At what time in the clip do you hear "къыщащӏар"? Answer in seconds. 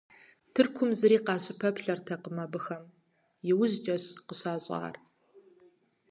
4.27-4.95